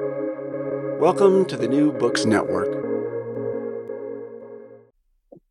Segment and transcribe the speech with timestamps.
[0.00, 2.66] Welcome to the New Books Network.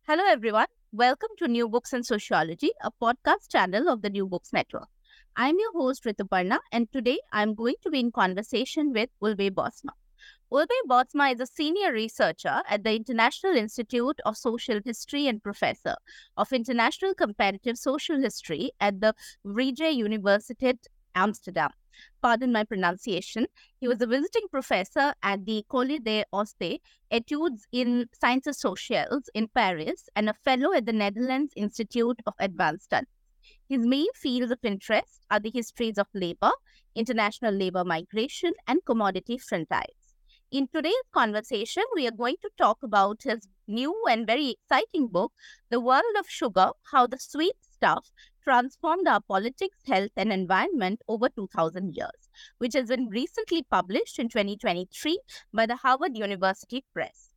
[0.06, 0.66] Hello, everyone.
[0.92, 4.88] Welcome to New Books and Sociology, a podcast channel of the New Books Network.
[5.34, 9.92] I'm your host, Rituparna, and today I'm going to be in conversation with Ulbe Bosma.
[10.52, 15.96] Ulbe Bosma is a senior researcher at the International Institute of Social History and professor
[16.36, 19.14] of International Comparative Social History at the
[19.46, 20.80] Vrije Universiteit
[21.14, 21.70] Amsterdam.
[22.22, 23.46] Pardon my pronunciation.
[23.80, 24.12] He was a mm-hmm.
[24.12, 26.80] visiting professor at the École des Hautes
[27.10, 32.84] Etudes in Sciences Sociales in Paris and a fellow at the Netherlands Institute of Advanced
[32.84, 33.08] Studies.
[33.68, 36.52] His main fields of interest are the histories of labor,
[36.94, 40.03] international labor migration, and commodity frontiers.
[40.50, 45.32] In today's conversation, we are going to talk about his new and very exciting book,
[45.70, 48.10] The World of Sugar How the Sweet Stuff
[48.44, 54.28] Transformed Our Politics, Health, and Environment Over 2000 Years, which has been recently published in
[54.28, 55.18] 2023
[55.52, 57.30] by the Harvard University Press.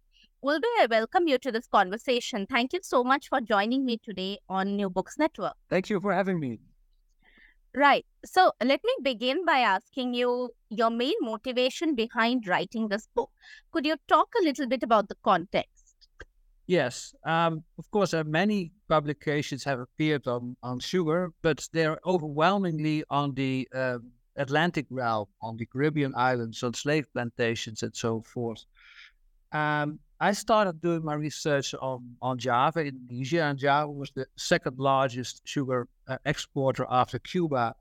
[0.44, 2.46] Ulbe, I welcome you to this conversation.
[2.46, 5.54] Thank you so much for joining me today on New Books Network.
[5.70, 6.60] Thank you for having me.
[7.78, 8.08] Right.
[8.26, 13.30] So let me begin by asking you your main motivation behind writing this book.
[13.72, 16.10] Could you talk a little bit about the context?
[16.66, 17.14] Yes.
[17.24, 23.36] Um, of course, uh, many publications have appeared on, on sugar, but they're overwhelmingly on
[23.36, 24.00] the uh,
[24.38, 28.66] Atlantic realm, on the Caribbean islands, on slave plantations, and so forth.
[29.52, 34.80] Um, I started doing my research on, on Java, Indonesia, and Java was the second
[34.80, 37.76] largest sugar uh, exporter after Cuba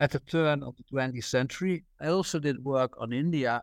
[0.00, 1.84] at the turn of the 20th century.
[2.00, 3.62] I also did work on India.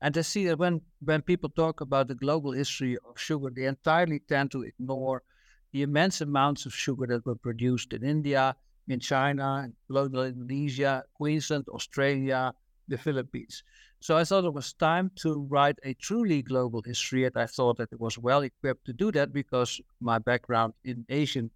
[0.00, 3.64] And I see that when, when people talk about the global history of sugar, they
[3.64, 5.24] entirely tend to ignore
[5.72, 8.54] the immense amounts of sugar that were produced in India,
[8.86, 12.54] in China, in colonial Indonesia, Queensland, Australia,
[12.86, 13.64] the Philippines.
[14.00, 17.78] So I thought it was time to write a truly global history, and I thought
[17.78, 21.50] that it was well equipped to do that because my background in Asian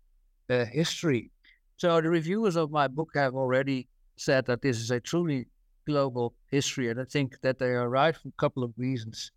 [0.50, 1.30] uh, history.
[1.76, 5.46] So the reviewers of my book have already said that this is a truly
[5.86, 9.30] global history, and I think that they are right for a couple of reasons.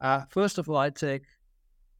[0.00, 1.22] Uh, first of all, I take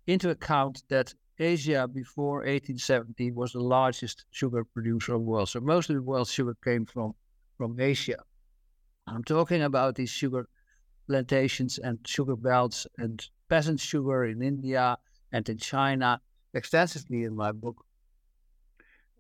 [0.06, 5.48] into account that Asia before 1870 was the largest sugar producer of the world.
[5.48, 7.14] So most of the world's sugar came from,
[7.58, 8.18] from Asia.
[9.06, 10.48] I'm talking about these sugar
[11.06, 14.98] plantations and sugar belts and peasant sugar in India
[15.32, 16.20] and in China
[16.52, 17.84] extensively in my book.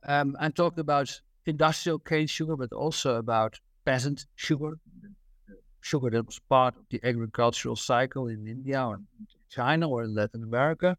[0.04, 4.78] Um, I'm talking about industrial cane sugar, but also about peasant sugar,
[5.80, 9.00] sugar that was part of the agricultural cycle in India or
[9.48, 10.96] China or in Latin America.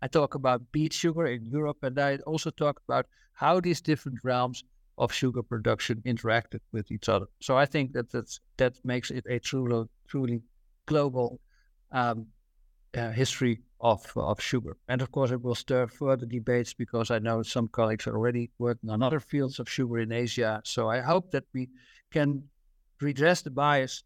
[0.00, 4.18] I talk about beet sugar in Europe, and I also talk about how these different
[4.22, 4.62] realms
[4.98, 7.26] of sugar production interacted with each other.
[7.40, 10.42] So I think that that's, that makes it a truly, truly
[10.86, 11.40] global
[11.92, 12.26] um,
[12.96, 14.76] uh, history of of sugar.
[14.88, 18.50] And of course, it will stir further debates because I know some colleagues are already
[18.58, 20.60] working on other fields of sugar in Asia.
[20.64, 21.68] So I hope that we
[22.10, 22.42] can
[23.00, 24.02] redress the bias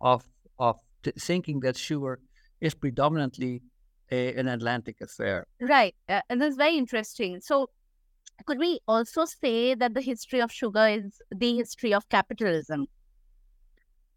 [0.00, 0.24] of
[0.58, 2.20] of t- thinking that sugar
[2.60, 3.62] is predominantly
[4.10, 5.46] a, an Atlantic affair.
[5.60, 7.40] Right, uh, and that's very interesting.
[7.40, 7.68] So
[8.46, 12.86] could we also say that the history of sugar is the history of capitalism?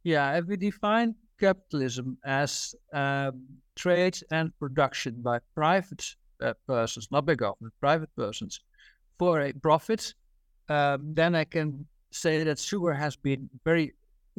[0.04, 3.44] Yeah, if we define capitalism as um,
[3.76, 8.60] trade and production by private uh, persons, not by government, private persons,
[9.18, 10.14] for a profit,
[10.70, 13.94] um, then I can say that sugar has been very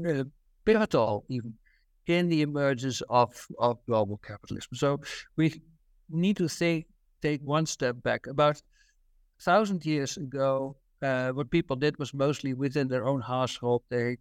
[0.07, 0.25] uh,
[0.65, 1.55] pivotal even
[2.07, 4.75] in the emergence of, of global capitalism.
[4.75, 5.01] So
[5.37, 5.63] we
[6.11, 6.87] need to say,
[7.23, 8.27] take one step back.
[8.27, 8.61] About
[9.41, 13.83] thousand years ago, uh, what people did was mostly within their own household.
[13.91, 14.19] They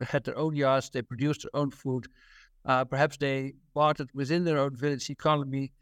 [0.00, 2.06] had their own yards, they produced their own food.
[2.64, 5.72] Uh, perhaps they bartered within their own village economy,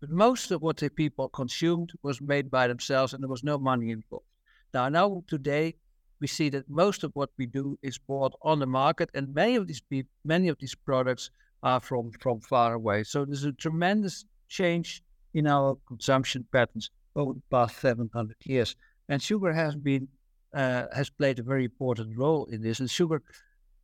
[0.00, 3.58] but most of what the people consumed was made by themselves, and there was no
[3.58, 4.24] money involved.
[4.72, 5.76] Now, now today,
[6.20, 9.56] we see that most of what we do is bought on the market, and many
[9.56, 11.30] of these people, many of these products
[11.62, 13.04] are from from far away.
[13.04, 15.02] So there's a tremendous change
[15.34, 18.76] in our consumption patterns over the past 700 years.
[19.08, 20.08] And sugar has been
[20.52, 22.80] uh, has played a very important role in this.
[22.80, 23.22] And sugar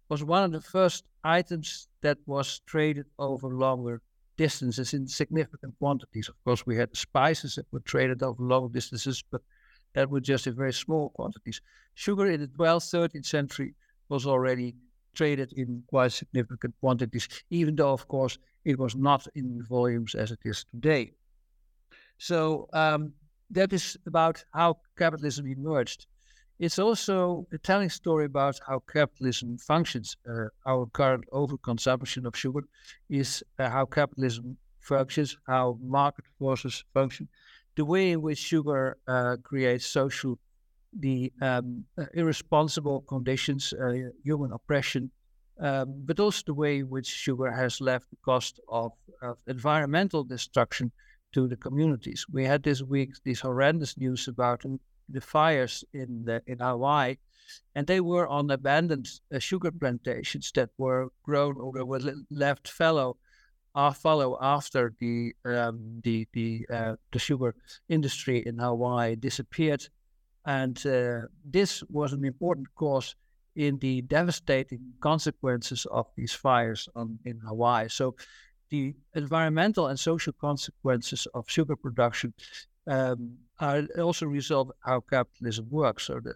[0.09, 4.03] was one of the first items that was traded over longer
[4.37, 6.29] distances in significant quantities.
[6.29, 9.43] Of course, we had spices that were traded over long distances, but
[9.95, 11.61] that were just in very small quantities.
[11.95, 13.75] Sugar in the 12th, 13th century
[14.09, 14.75] was already
[15.15, 20.31] traded in quite significant quantities, even though, of course, it was not in volumes as
[20.31, 21.13] it is today.
[22.19, 23.13] So um,
[23.51, 26.07] that is about how capitalism emerged.
[26.59, 30.17] it's also a telling story about how capitalism functions.
[30.29, 32.63] Uh, our current overconsumption of sugar
[33.11, 37.29] is uh, how capitalism functions, how market forces function,
[37.77, 40.39] the way in which sugar uh, creates social,
[40.99, 43.93] the um, uh, irresponsible conditions, uh,
[44.25, 45.11] human oppression,
[45.61, 50.25] um, but also the way in which sugar has left the cost of, of environmental
[50.25, 50.91] destruction
[51.37, 52.25] to the communities.
[52.33, 54.63] We had this week this horrendous news about
[55.15, 57.17] the fires in the, in Hawaii,
[57.75, 62.01] and they were on abandoned uh, sugar plantations that were grown or were
[62.31, 63.19] left fallow,
[63.75, 63.93] uh,
[64.41, 67.55] after the um, the the uh, the sugar
[67.89, 69.85] industry in Hawaii disappeared,
[70.47, 73.15] and uh, this was an important cause
[73.55, 77.89] in the devastating consequences of these fires on, in Hawaii.
[77.89, 78.15] So,
[78.77, 82.33] the environmental and social consequences of sugar production
[82.87, 86.05] um, are also result how capitalism works.
[86.05, 86.35] So the,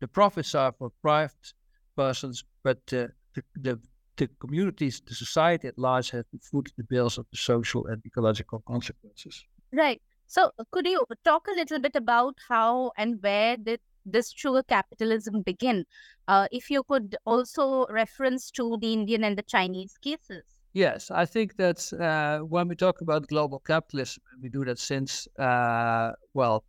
[0.00, 1.54] the profits are for private
[1.96, 3.80] persons, but uh, the, the,
[4.16, 8.02] the communities, the society at large has to foot the bills of the social and
[8.06, 9.44] ecological consequences.
[9.72, 10.00] Right.
[10.26, 15.42] So could you talk a little bit about how and where did this sugar capitalism
[15.42, 15.84] begin?
[16.26, 20.57] Uh, if you could also reference to the Indian and the Chinese cases.
[20.72, 25.26] Yes, I think that uh, when we talk about global capitalism, we do that since,
[25.38, 26.64] uh, well,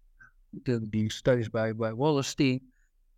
[0.66, 2.62] the, the, studies by, by Wallerstein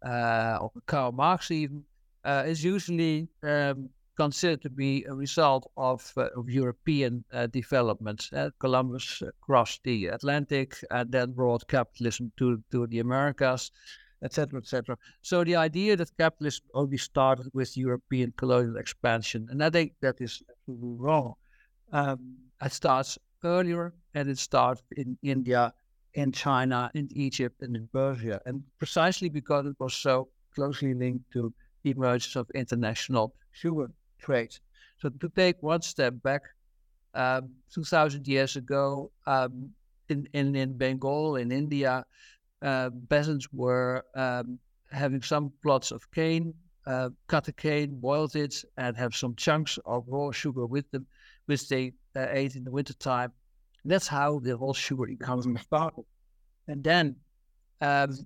[0.06, 1.84] uh, or Karl Marx even,
[2.26, 8.30] uh, is usually um, considered to be a result of, uh, of European uh, development.
[8.60, 13.72] Columbus crossed the Atlantic and then brought capitalism to, to the Americas
[14.24, 14.98] etc., etc.
[15.22, 20.22] So the idea that capitalism only started with European colonial expansion, and I think that
[20.22, 21.34] is wrong.
[21.92, 25.74] Um, it starts earlier, and it starts in India,
[26.14, 31.32] in China, in Egypt, and in Persia, and precisely because it was so closely linked
[31.32, 31.54] to
[31.84, 34.56] the emergence of international sugar trade.
[35.00, 36.44] So to take one step back,
[37.14, 39.72] um, 2,000 years ago, um,
[40.10, 42.06] in, in, in Bengal, in India,
[42.62, 44.60] uh, peasants were um,
[44.92, 46.54] having some plots of cane,
[46.86, 51.06] uh, cut the cane, boiled it, and have some chunks of raw sugar with them,
[51.46, 53.32] which they uh, ate in the wintertime.
[53.86, 56.06] That's how the whole sugar economy started.
[56.68, 57.16] And then
[57.82, 58.18] um,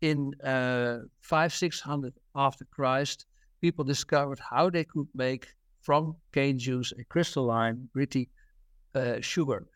[0.00, 3.26] in uh, five, six hundred after Christ,
[3.60, 5.48] people discovered how they could make
[5.82, 8.28] from cane juice a crystalline, gritty
[8.94, 9.66] uh, sugar.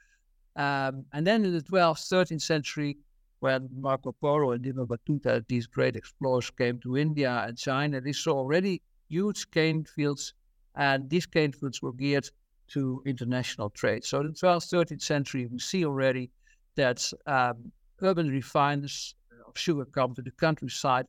[0.57, 2.97] Um, and then in the 12th, 13th century,
[3.45, 8.15] when Marco Polo and Ibn Battuta, these great explorers, came to India and China, they
[8.15, 8.81] saw already
[9.11, 10.33] huge cane fields,
[10.77, 12.31] and these cane fields were geared
[12.69, 14.03] to international trade.
[14.03, 16.31] So in the 12th, 13th century, we see already
[16.77, 17.71] that um,
[18.01, 19.15] urban refiners
[19.47, 21.07] of sugar come to the countryside,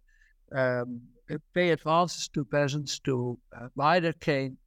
[0.51, 1.03] um,
[1.53, 4.57] pay advances to peasants to uh, buy their cane,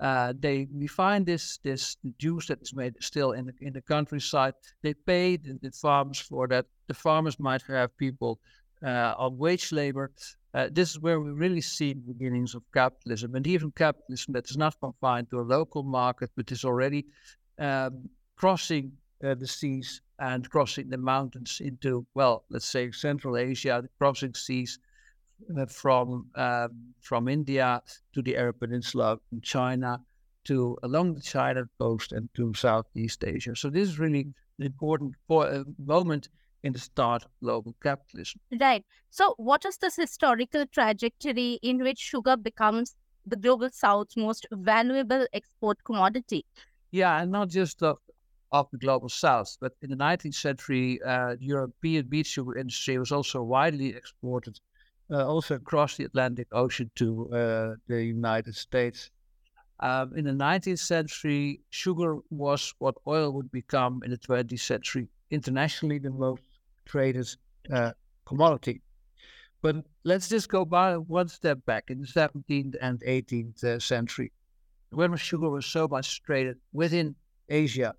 [0.00, 4.54] uh, they refine this this juice that is made still in the, in the countryside.
[4.82, 6.66] They pay the, the farmers for that.
[6.86, 8.40] The farmers might have people
[8.82, 10.10] uh, on wage labor.
[10.54, 14.50] Uh, this is where we really see the beginnings of capitalism, and even capitalism that
[14.50, 17.06] is not confined to a local market, but is already
[17.58, 18.90] um, crossing
[19.22, 24.78] uh, the seas and crossing the mountains into, well, let's say Central Asia, crossing seas
[25.68, 27.82] from um, from India
[28.12, 30.00] to the Arab Peninsula, from China
[30.44, 33.54] to along the China coast and to Southeast Asia.
[33.54, 36.28] So this is really an important uh, moment
[36.62, 38.40] in the start of global capitalism.
[38.60, 38.84] Right.
[39.10, 42.94] So what is this historical trajectory in which sugar becomes
[43.26, 46.44] the global south's most valuable export commodity?
[46.90, 47.98] Yeah, and not just of,
[48.52, 53.12] of the global south, but in the 19th century, uh, European beet sugar industry was
[53.12, 54.58] also widely exported
[55.10, 59.10] uh, also across the Atlantic Ocean to uh, the United States.
[59.80, 65.08] Um, in the 19th century, sugar was what oil would become in the 20th century,
[65.30, 66.42] internationally the most
[66.84, 67.26] traded
[67.72, 67.92] uh,
[68.26, 68.82] commodity.
[69.62, 74.32] But let's just go by one step back in the 17th and 18th uh, century,
[74.90, 77.14] when sugar was so much traded within
[77.48, 77.94] Asia.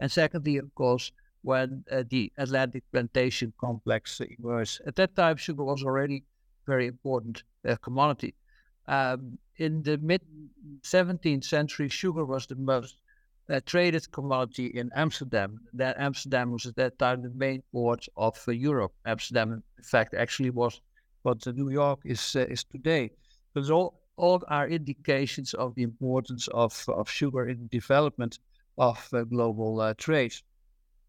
[0.00, 4.80] And secondly, of course, when uh, the Atlantic plantation complex emerged.
[4.86, 6.24] At that time, sugar was already
[6.66, 8.34] very important uh, commodity.
[8.86, 10.22] Um, in the mid
[10.82, 12.96] 17th century, sugar was the most
[13.48, 15.60] uh, traded commodity in Amsterdam.
[15.72, 18.92] That Amsterdam was at that time the main port of uh, Europe.
[19.04, 20.80] Amsterdam, in fact, actually was
[21.22, 23.10] what New York is uh, is today.
[23.54, 28.38] But all all are indications of the importance of of sugar in development
[28.78, 30.34] of uh, global uh, trade.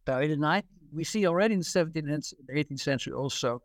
[0.07, 2.23] Now, in the night, we see already in the 17th and
[2.57, 3.61] 18th century also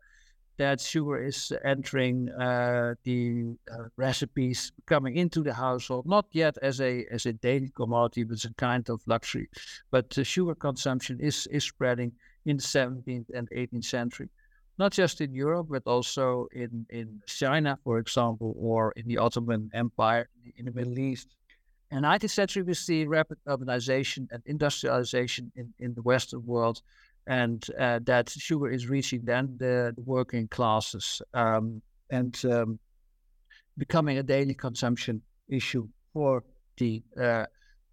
[0.59, 6.81] that sugar is entering uh, the uh, recipes coming into the household, not yet as
[6.81, 9.49] a as a daily commodity, but as a kind of luxury.
[9.89, 12.11] But sugar consumption is is spreading
[12.45, 14.29] in the 17th and 18th century,
[14.77, 19.71] not just in Europe, but also in in China, for example, or in the Ottoman
[19.73, 21.27] Empire in the Middle East.
[21.91, 26.81] In the 19th century, we see rapid urbanization and industrialization in, in the Western world,
[27.29, 32.79] and uh, that sugar is reaching then the, the working classes um, and um,
[33.77, 36.43] becoming a daily consumption issue for
[36.77, 37.45] the uh,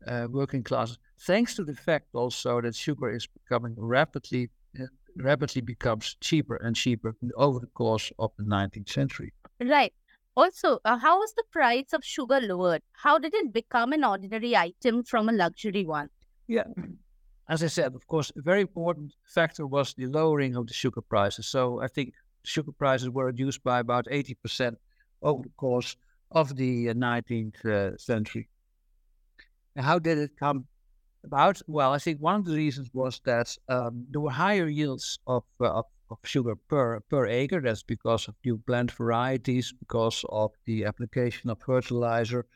[0.08, 0.98] uh, working classes.
[1.20, 4.48] Thanks to the fact also that sugar is becoming rapidly
[4.80, 4.86] uh,
[5.18, 9.32] rapidly becomes cheaper and cheaper over the course of the 19th century.
[9.60, 9.92] Right.
[10.34, 12.82] Also, uh, how was the price of sugar lowered?
[12.92, 16.08] How did it become an ordinary item from a luxury one?
[16.46, 16.64] Yeah.
[17.48, 21.00] As I said, of course, a very important factor was the lowering of the sugar
[21.00, 21.46] prices.
[21.46, 24.76] So I think sugar prices were reduced by about 80%
[25.22, 25.96] over the course
[26.32, 28.48] of the 19th uh, uh, century.
[29.76, 30.66] And how did it come
[31.22, 31.60] about?
[31.68, 35.44] Well, I think one of the reasons was that um, there were higher yields of,
[35.60, 37.60] uh, of of sugar per per acre.
[37.60, 42.46] That's because of new plant varieties, because of the application of fertilizer,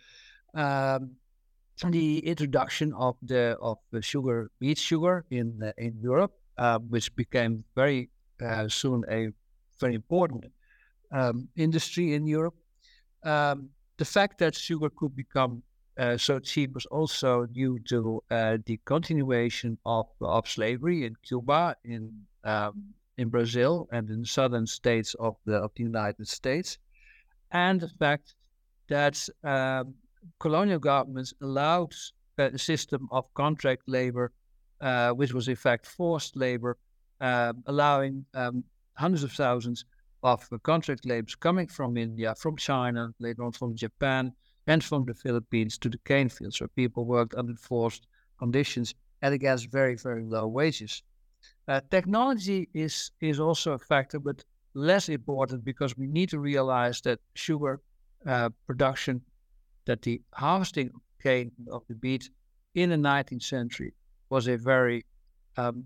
[0.55, 1.17] um,
[1.89, 7.15] the introduction of the of the sugar beet sugar in uh, in Europe, uh, which
[7.17, 8.11] became very
[8.43, 9.29] uh, soon a
[9.81, 10.45] very important
[11.13, 12.55] um, industry in Europe.
[13.23, 15.63] Um, the fact that sugar could become
[15.99, 21.77] uh, so cheap was also due to uh, the continuation of, of slavery in Cuba,
[21.85, 26.79] in um, in Brazil and in southern states of the of the United States,
[27.51, 28.35] and the fact
[28.89, 29.95] that um,
[30.39, 31.95] colonial governments allowed
[32.39, 34.33] a system of contract labor,
[34.81, 36.79] uh, which was in fact forced labor,
[37.21, 39.85] uh, allowing um, hundreds of thousands
[40.23, 44.33] of uh, contract laborers coming from India, from China, later on from Japan,
[44.67, 48.07] and from the Philippines to the cane fields, where people worked under forced
[48.39, 51.03] conditions and against very, very low wages.
[51.69, 57.01] Uh, technology is is also a factor, but less important because we need to realize
[57.01, 57.81] that sugar
[58.27, 59.23] uh, production,
[59.91, 60.91] that the harvesting
[61.23, 62.31] cane of the beet
[62.75, 63.93] in the 19th century
[64.29, 65.05] was a very
[65.57, 65.85] um,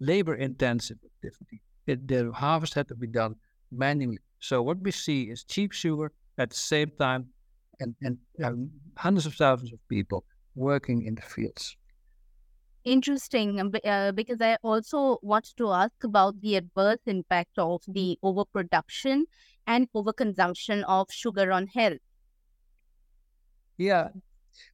[0.00, 1.62] labor-intensive activity.
[1.86, 3.36] It, the harvest had to be done
[3.70, 4.18] manually.
[4.40, 7.22] So what we see is cheap sugar at the same time,
[7.80, 8.70] and and um,
[9.04, 10.20] hundreds of thousands of people
[10.54, 11.76] working in the fields
[12.86, 18.16] interesting um, uh, because I also want to ask about the adverse impact of the
[18.22, 19.26] overproduction
[19.66, 21.98] and overconsumption of sugar on health.
[23.76, 24.08] Yeah,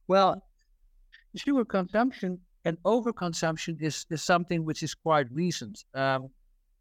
[0.07, 0.43] well,
[1.35, 5.83] sugar consumption and overconsumption is, is something which is quite recent.
[5.93, 6.29] Um,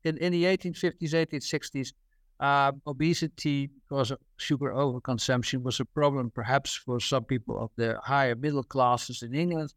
[0.05, 1.93] in, in the 1850s, 1860s,
[2.41, 7.99] uh, obesity because of sugar overconsumption was a problem perhaps for some people of the
[8.03, 9.73] higher middle classes in England,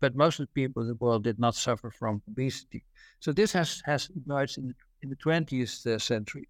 [0.00, 2.84] but most of the people in the world did not suffer from obesity.
[3.20, 6.48] So this has, has emerged in, in the 20th uh, century.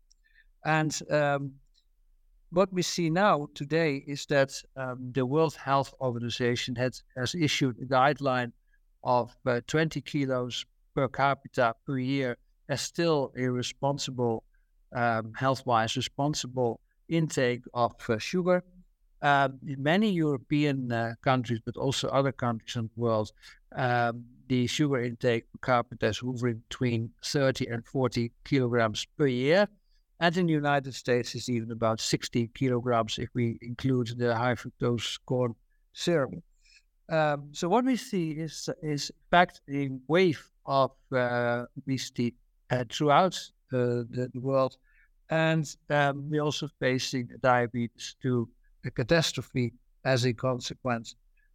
[0.64, 1.52] And um,
[2.50, 7.76] what we see now today is that um, the World Health Organization has, has issued
[7.78, 8.52] a guideline
[9.04, 10.64] of uh, 20 kilos
[10.94, 12.36] per capita per year
[12.68, 14.44] as still a responsible,
[14.94, 18.62] um, health wise, responsible intake of uh, sugar
[19.22, 23.32] um, in many European uh, countries, but also other countries in the world,
[23.74, 29.68] um, the sugar intake per capita is hovering between 30 and 40 kilograms per year.
[30.20, 34.54] And in the United States, it's even about 60 kilograms if we include the high
[34.54, 35.54] fructose corn
[35.92, 36.34] syrup.
[37.08, 42.34] Um, so what we see is, is in fact, a wave of uh, obesity
[42.70, 43.34] uh, throughout
[43.72, 44.76] uh, the, the, world.
[45.30, 48.48] And um, we're also facing diabetes to
[48.84, 49.72] a catastrophe
[50.04, 51.14] as a consequence.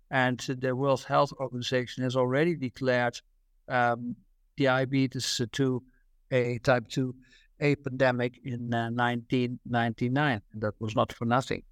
[0.09, 3.19] And the World Health Organization has already declared
[3.67, 4.15] um,
[4.57, 5.83] diabetes to
[6.31, 7.13] a type 2
[7.59, 10.41] a pandemic in uh, 1999.
[10.53, 11.63] And that was not for nothing.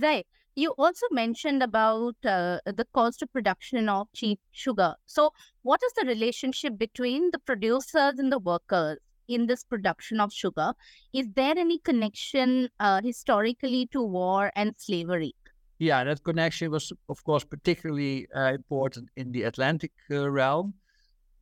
[0.00, 0.26] Right.
[0.54, 4.94] You also mentioned about uh, the cost of production of cheap sugar.
[5.06, 8.98] So, what is the relationship between the producers and the workers?
[9.28, 10.72] in this production of sugar.
[11.12, 15.34] Is there any connection uh, historically to war and slavery?
[15.78, 20.74] Yeah, that connection was, of course, particularly uh, important in the Atlantic uh, realm.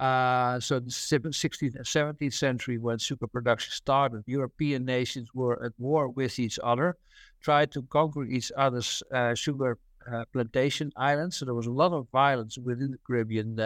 [0.01, 5.73] Uh, so the 16th and 17th century, when sugar production started, European nations were at
[5.79, 6.97] war with each other,
[7.43, 9.79] tried to conquer each other's uh, sugar
[10.11, 11.37] uh, plantation islands.
[11.37, 13.57] So there was a lot of violence within the Caribbean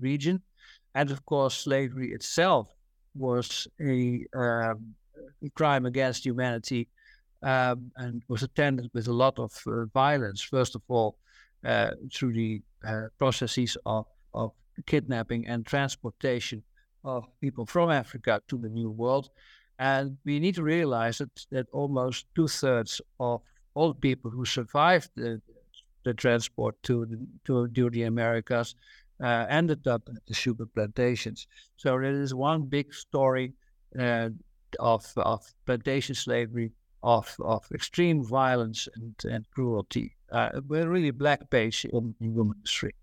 [0.00, 0.40] region.
[0.94, 2.68] And of course, slavery itself
[3.14, 4.94] was a um,
[5.54, 6.88] crime against humanity
[7.42, 10.42] um, and was attended with a lot of uh, violence.
[10.42, 11.16] First of all,
[11.64, 14.52] uh, through the uh, processes of, of
[14.86, 16.62] kidnapping and transportation
[17.04, 19.28] of people from Africa to the New World.
[19.78, 23.42] And we need to realize that, that almost two thirds of
[23.74, 25.40] all people who survived the,
[26.04, 28.74] the transport to the, to, to the Americas
[29.22, 31.46] uh, ended up at the sugar plantations.
[31.76, 33.54] So there is one big story
[33.98, 34.30] uh,
[34.78, 40.16] of, of plantation slavery, of, of extreme violence and, and cruelty.
[40.30, 42.94] Uh, a really black page in, in human history.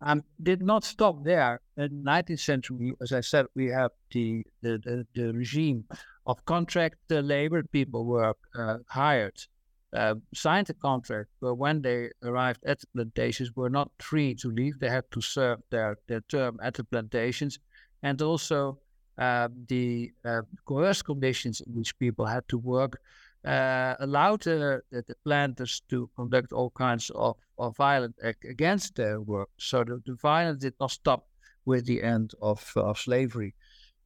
[0.00, 1.60] Um, did not stop there.
[1.76, 5.84] In the 19th century, as I said, we have the the, the, the regime
[6.26, 7.62] of contract uh, labor.
[7.64, 9.38] People were uh, hired,
[9.92, 14.50] uh, signed a contract, but when they arrived at the plantations, were not free to
[14.50, 14.78] leave.
[14.78, 17.58] They had to serve their, their term at the plantations,
[18.02, 18.78] and also
[19.18, 23.00] uh, the uh, coerced conditions in which people had to work
[23.48, 29.48] uh, allowed the, the, planters to conduct all kinds of, of violence against their work.
[29.58, 31.26] So the, the violence did not stop
[31.64, 33.54] with the end of, of slavery.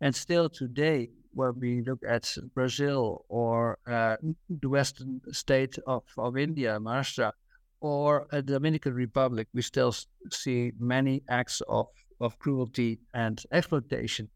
[0.01, 4.17] And still today, when we look at Brazil or uh,
[4.49, 7.33] the western state of, of India, Maharashtra,
[7.81, 9.93] or the Dominican Republic, we still
[10.31, 11.89] see many acts of,
[12.21, 14.29] of cruelty and exploitation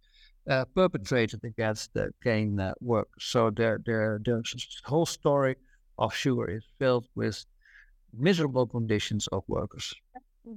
[0.48, 3.08] uh, perpetrated against the cane uh, work.
[3.18, 4.42] So the, the, the
[4.84, 5.56] whole story
[5.98, 7.44] of sugar is filled with
[8.16, 9.94] miserable conditions of workers.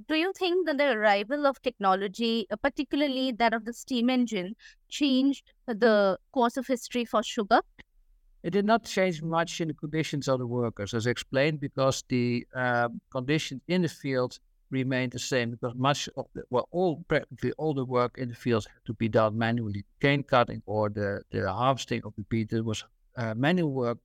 [0.08, 4.54] Do you think that the arrival of technology, uh, particularly that of the steam engine,
[4.88, 7.60] changed the course of history for sugar?
[8.42, 12.46] It did not change much in the conditions of the workers, as explained, because the
[12.54, 14.38] uh, conditions in the field
[14.70, 18.34] remained the same because much of the well all practically all the work in the
[18.34, 19.84] fields had to be done manually.
[20.00, 22.84] Cane cutting or the, the harvesting of the beet was
[23.16, 23.98] uh, manual work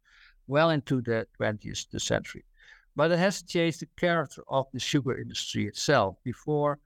[0.48, 2.43] well into the 20th century.
[2.95, 6.17] But it has changed the character of the sugar industry itself.
[6.24, 6.79] Before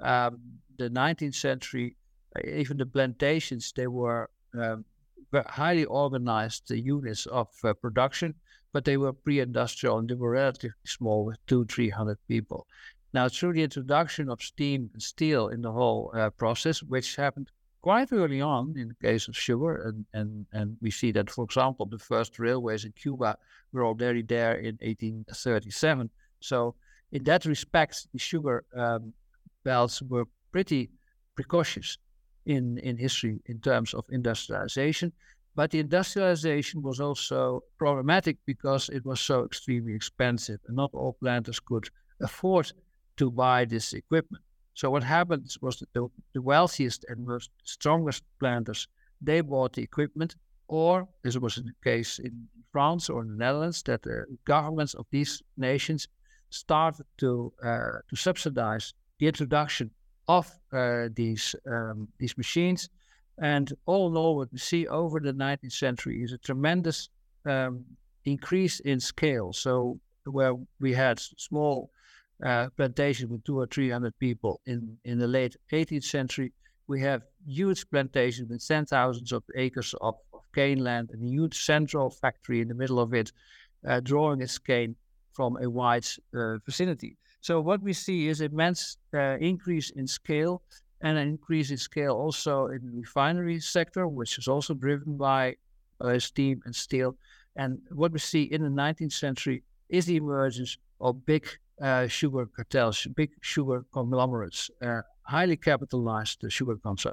[0.00, 0.38] um,
[0.76, 1.96] the 19th century
[2.36, 4.84] uh, even the plantations they were um,
[5.46, 8.34] highly organized units of uh, production
[8.72, 12.66] but they were pre-industrial and they were relatively small with two, three hundred people.
[13.14, 17.50] Now, through the introduction of steam and steel in the whole uh, process, which happened
[17.80, 21.44] quite early on in the case of sugar, and, and, and we see that, for
[21.44, 23.38] example, the first railways in Cuba
[23.72, 26.10] were already there in 1837.
[26.40, 26.74] So,
[27.12, 29.14] in that respect, the sugar um,
[29.64, 30.90] belts were pretty
[31.34, 31.96] precocious
[32.44, 35.12] in, in history in terms of industrialization.
[35.54, 41.14] But the industrialization was also problematic because it was so extremely expensive, and not all
[41.14, 41.88] planters could
[42.20, 42.72] afford
[43.18, 44.42] to buy this equipment.
[44.74, 48.86] So what happened was that the, the wealthiest and most strongest planters,
[49.20, 50.36] they bought the equipment,
[50.68, 55.06] or as was the case in France or in the Netherlands, that the governments of
[55.10, 56.06] these nations
[56.50, 59.90] started to uh, to subsidize the introduction
[60.28, 62.88] of uh, these um, these machines.
[63.40, 67.08] And all in all, what we see over the 19th century is a tremendous
[67.44, 67.84] um,
[68.24, 69.52] increase in scale.
[69.52, 71.90] So where we had small
[72.44, 76.52] uh, plantations with two or three hundred people in, in the late 18th century.
[76.86, 81.26] We have huge plantations with ten thousands of acres of, of cane land and a
[81.26, 83.32] huge central factory in the middle of it,
[83.86, 84.96] uh, drawing its cane
[85.32, 87.16] from a wide uh, vicinity.
[87.40, 90.62] So what we see is immense uh, increase in scale
[91.00, 95.56] and an increase in scale also in the refinery sector, which is also driven by
[96.00, 97.16] uh, steam and steel.
[97.56, 101.46] And what we see in the 19th century is the emergence of big
[101.80, 107.12] uh, sugar cartels, big sugar conglomerates, uh, highly capitalized sugar uh,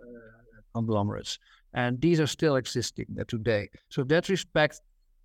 [0.73, 1.39] conglomerates.
[1.73, 3.69] And these are still existing today.
[3.89, 4.81] So, in that respect,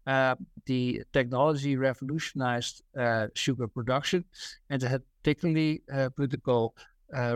[0.07, 0.35] uh,
[0.67, 4.25] the technology revolutionized uh, sugar production
[4.69, 5.83] and it had particularly
[6.17, 6.75] political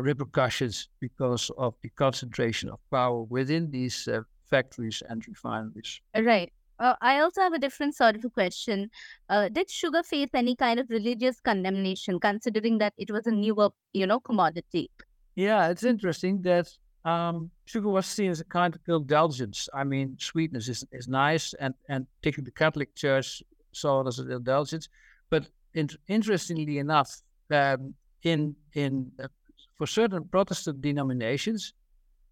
[0.01, 4.09] repercussions because of the concentration of power within these
[4.49, 6.01] factories and refineries.
[6.17, 6.53] Right.
[6.79, 8.91] Uh, I also have a different sort of a question.
[9.29, 13.71] Uh, did sugar face any kind of religious condemnation, considering that it was a newer,
[13.93, 14.91] you know, commodity?
[15.37, 16.69] Yeah, it's interesting that
[17.05, 19.69] um, sugar was seen as a kind of indulgence.
[19.75, 24.19] I mean, sweetness is, is nice, and and particularly the Catholic Church saw it as
[24.19, 24.89] an indulgence.
[25.31, 29.29] But in, interestingly enough, um, in in uh,
[29.77, 31.75] for certain Protestant denominations,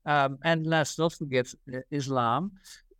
[0.06, 2.52] um, and let's not forget uh, Islam,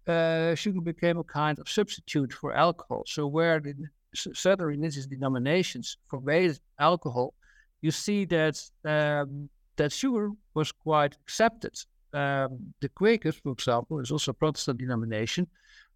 [0.07, 3.05] uh, sugar became a kind of substitute for alcohol.
[3.07, 3.75] So where the
[4.15, 7.35] certain religious denominations forbade alcohol,
[7.81, 11.75] you see that um, that sugar was quite accepted
[12.13, 15.47] um, the Quakers, for example, is also a Protestant denomination,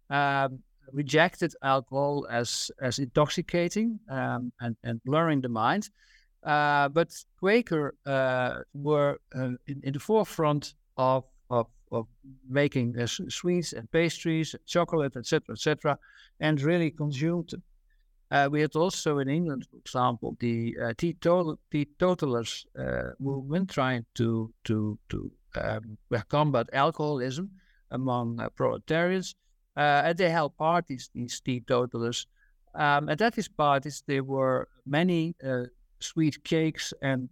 [0.09, 0.59] um,
[0.93, 5.89] rejected alcohol as as intoxicating um, and and blurring the mind.
[6.43, 11.25] Uh, but Quaker uh, were uh, in, in, the forefront of
[11.91, 12.07] of,
[12.49, 15.97] making uh, sweets and pastries, chocolate, etc., etc.,
[16.39, 17.63] and really consumed them.
[18.29, 24.05] Uh, we had also in England, for example, the uh, teetotal, teetotalers uh, movement trying
[24.15, 25.97] to to to um,
[26.27, 27.49] combat alcoholism
[27.91, 29.35] among uh, proletarians,
[29.77, 31.09] uh, and they held parties.
[31.13, 32.27] These teetotalers,
[32.75, 35.63] um, and at these parties there were many uh,
[35.99, 37.29] sweet cakes and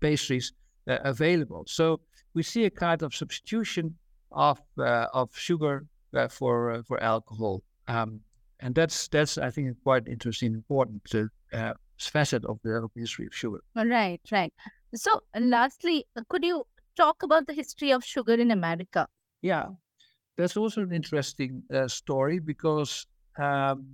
[0.00, 0.52] pastries
[0.86, 1.64] available.
[1.66, 2.00] So
[2.34, 3.96] we see a kind of substitution
[4.32, 5.86] of of sugar
[6.30, 7.62] for for alcohol.
[7.88, 8.20] Um,
[8.60, 11.02] and that's that's I think quite interesting, important
[11.52, 13.60] uh, facet of the history of sugar.
[13.74, 14.52] Right, right.
[14.94, 19.08] So, lastly, uh, could you talk about the history of sugar in America?
[19.42, 19.66] Yeah,
[20.36, 23.06] that's also an interesting uh, story because
[23.38, 23.86] um,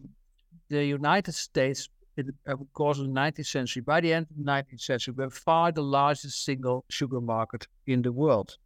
[0.69, 4.51] the United States, in the course of the 19th century, by the end of the
[4.51, 8.57] 19th century, were far the largest single sugar market in the world.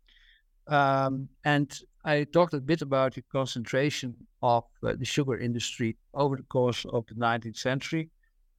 [0.66, 6.36] Um, and I talked a bit about the concentration of uh, the sugar industry over
[6.36, 8.10] the course of the 19th century.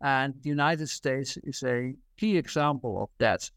[0.02, 3.50] And the United States is a key example of that.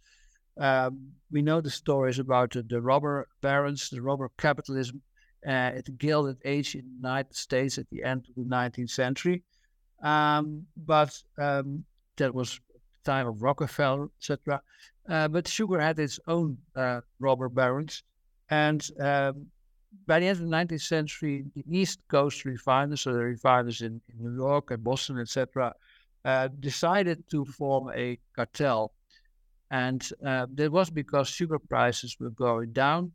[0.59, 5.03] Um, we know the stories about the, the robber barons, the robber capitalism
[5.47, 8.91] uh, at the Gilded Age in the United States at the end of the 19th
[8.91, 9.43] century.
[10.03, 11.85] Um, but um,
[12.17, 12.61] that was
[13.05, 14.63] time of Rockefeller, etc.
[15.09, 18.03] Uh, but sugar had its own uh, robber barons.
[18.51, 19.47] And um,
[20.07, 24.01] by the end of the 19th century, the East Coast refiners, so the refiners in,
[24.09, 25.75] in New York and Boston, etc.,
[26.25, 28.93] uh, decided to form a cartel.
[29.71, 33.13] And uh, that was because sugar prices were going down.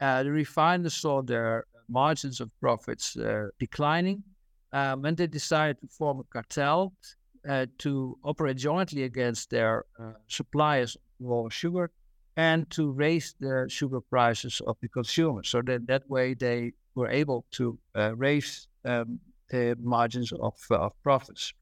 [0.00, 4.22] Uh, the refiners saw their margins of profits uh, declining,
[4.74, 6.92] um, and they decided to form a cartel
[7.48, 11.90] uh, to operate jointly against their uh, suppliers of sugar
[12.36, 15.48] and to raise the sugar prices of the consumers.
[15.48, 20.86] So that that way they were able to uh, raise um, the margins of, uh,
[20.86, 21.52] of profits.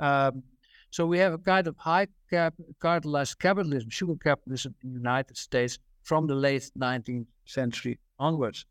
[0.00, 0.44] Um,
[0.90, 5.36] so we have a kind of high cap, cartelized capitalism, sugar capitalism in the United
[5.36, 8.64] States from the late 19th century onwards.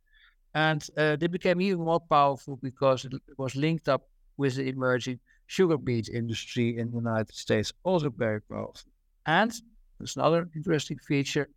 [0.54, 4.08] And uh, they became even more powerful because it was linked up
[4.38, 8.90] with the emerging sugar beet industry in the United States, also very powerful.
[9.26, 9.52] And
[9.98, 11.50] there's another interesting feature.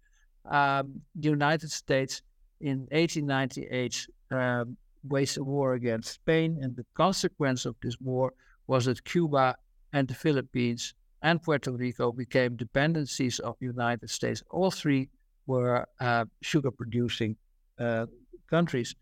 [0.45, 2.23] Um, the United States
[2.61, 4.77] in 1898 um,
[5.09, 8.33] waged a war against Spain, and the consequence of this war
[8.67, 9.57] was that Cuba
[9.93, 14.43] and the Philippines and Puerto Rico became dependencies of the United States.
[14.51, 15.09] All three
[15.47, 17.37] were uh, sugar producing
[17.79, 18.07] uh,
[18.51, 18.95] countries.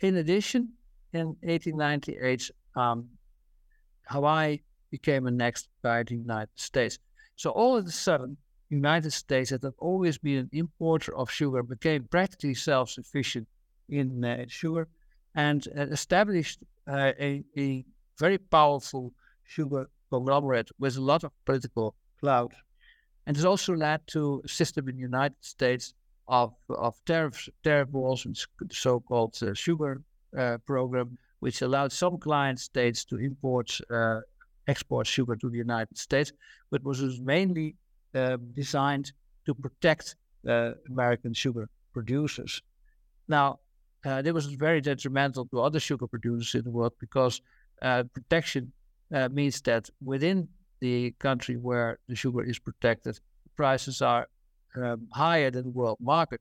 [0.00, 0.72] In addition,
[1.12, 3.08] in 1898, um,
[4.08, 6.98] Hawaii became annexed by the United States.
[7.36, 8.36] So all of a sudden,
[8.70, 13.48] United States that had always been an importer of sugar became practically self-sufficient
[13.88, 14.88] in uh, sugar
[15.34, 17.84] and uh, established uh, a, a
[18.18, 19.12] very powerful
[19.44, 22.52] sugar conglomerate with a lot of political clout.
[23.26, 25.94] And this also led to a system in the United States
[26.30, 30.00] of, of tariff, tariff walls, the so-called uh, sugar
[30.38, 34.20] uh, program, which allowed some client states to import, uh,
[34.68, 36.32] export sugar to the United States,
[36.70, 37.74] but was mainly
[38.14, 39.12] uh, designed
[39.44, 40.14] to protect
[40.48, 42.62] uh, American sugar producers.
[43.26, 43.58] Now,
[44.04, 47.42] uh, this was very detrimental to other sugar producers in the world because
[47.82, 48.72] uh, protection
[49.32, 53.18] means that within the country where the sugar is protected,
[53.56, 54.28] prices are
[54.76, 56.40] um, higher than the world market.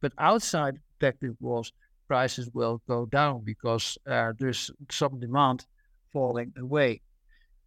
[0.00, 1.72] But outside protective walls,
[2.08, 5.66] prices will go down because uh, there's some demand
[6.12, 7.02] falling away.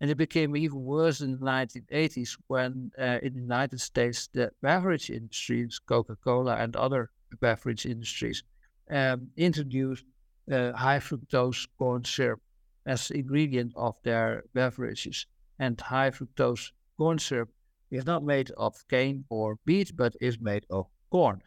[0.01, 4.51] And it became even worse in the 1980s when, uh, in the United States, the
[4.61, 8.43] beverage industries, Coca Cola and other beverage industries,
[8.89, 10.05] um, introduced
[10.51, 12.41] uh, high fructose corn syrup
[12.85, 15.25] as ingredient of their beverages.
[15.59, 17.49] And high fructose corn syrup
[17.91, 21.41] is not made of cane or beet, but is made of corn.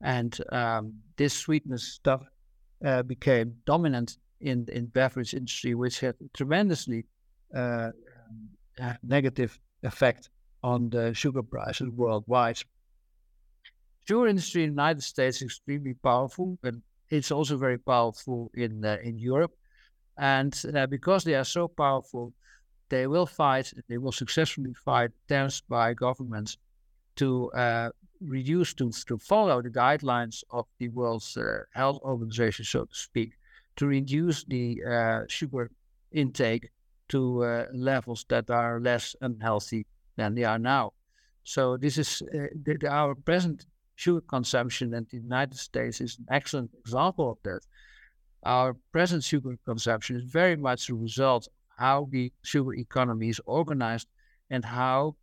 [0.00, 2.22] And um, this sweetness stuff
[2.84, 7.04] uh, became dominant in in beverage industry, which had tremendously
[7.54, 7.90] uh,
[9.02, 10.30] negative effect
[10.62, 12.58] on the sugar prices worldwide.
[14.06, 16.74] Sugar industry in the United States is extremely powerful, but
[17.10, 19.54] it's also very powerful in uh, in Europe.
[20.16, 22.32] And uh, because they are so powerful,
[22.88, 26.56] they will fight, they will successfully fight attempts by governments
[27.16, 31.42] to uh, reduced to, to follow the guidelines of the World uh,
[31.74, 33.32] Health Organization, so to speak,
[33.76, 35.70] to reduce the uh, sugar
[36.12, 36.70] intake
[37.08, 40.92] to uh, levels that are less unhealthy than they are now.
[41.44, 46.26] So this is uh, the, our present sugar consumption in the United States is an
[46.30, 47.60] excellent example of that.
[48.44, 51.48] Our present sugar consumption is very much a result
[51.78, 54.08] how the sugar economy is organized
[54.50, 55.14] and how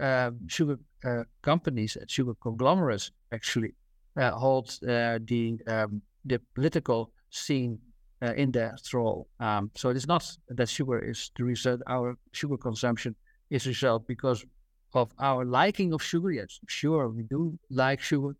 [0.00, 3.74] uh, sugar uh, companies and sugar conglomerates actually
[4.16, 7.78] uh, hold uh, the um, the political scene
[8.22, 9.28] uh, in their thrall.
[9.38, 11.80] Um, so it's not that sugar is the result.
[11.86, 13.14] Our sugar consumption
[13.50, 14.44] is a result because
[14.92, 16.30] of our liking of sugar.
[16.32, 18.34] Yes, sure, we do like sugar,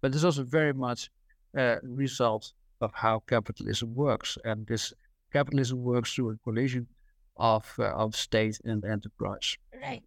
[0.00, 1.10] but it's also very much
[1.56, 4.38] a result of how capitalism works.
[4.44, 4.92] And this
[5.32, 6.86] capitalism works through a collision
[7.36, 9.56] of uh, of state and enterprise.
[9.82, 10.02] Right.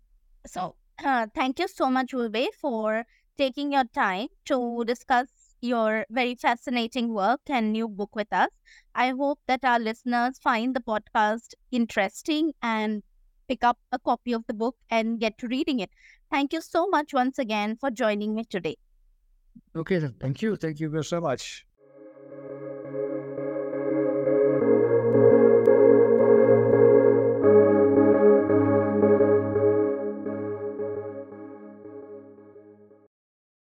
[0.45, 3.05] So, uh, thank you so much, Ulbe, for
[3.37, 5.27] taking your time to discuss
[5.61, 8.49] your very fascinating work and new book with us.
[8.95, 13.03] I hope that our listeners find the podcast interesting and
[13.47, 15.91] pick up a copy of the book and get to reading it.
[16.31, 18.77] Thank you so much once again for joining me today.
[19.75, 20.55] Okay, thank you.
[20.55, 21.65] Thank you very so much.